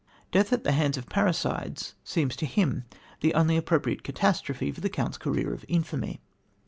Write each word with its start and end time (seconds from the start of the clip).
Death 0.31 0.51
at 0.51 0.63
the 0.63 0.71
hands 0.71 0.97
of 0.97 1.07
parricides 1.09 1.93
seems 2.03 2.35
to 2.37 2.47
him 2.47 2.85
the 3.19 3.35
only 3.35 3.55
appropriate 3.55 4.01
catastrophe 4.01 4.71
for 4.71 4.81
the 4.81 4.89
Count's 4.89 5.19
career 5.19 5.53
of 5.53 5.63
infamy. 5.67 6.19